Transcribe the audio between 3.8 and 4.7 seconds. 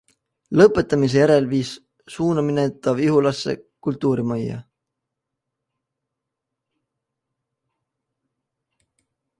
kultuurimajja.